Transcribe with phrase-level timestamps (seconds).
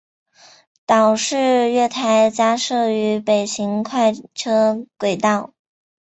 [0.87, 5.53] 岛式月台加设于北行快车轨道。